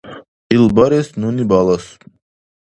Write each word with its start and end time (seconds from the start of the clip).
Ил 0.55 0.65
барес 0.77 1.09
нуни 1.21 1.47
балас. 1.53 1.85